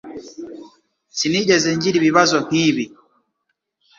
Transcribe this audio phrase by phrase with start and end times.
[1.17, 2.85] Sinigeze ngira ibibazo nkibi